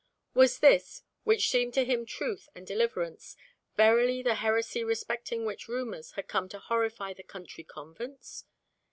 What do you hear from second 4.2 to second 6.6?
the heresy respecting which rumours had come to